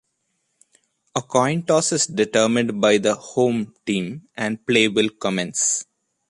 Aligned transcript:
A 1.15 1.21
coin 1.21 1.61
toss 1.61 1.91
is 1.91 2.07
determined 2.07 2.81
by 2.81 2.97
the 2.97 3.13
'home' 3.13 3.75
team 3.85 4.27
and 4.35 4.65
play 4.65 4.87
will 4.87 5.09
commence. 5.09 5.85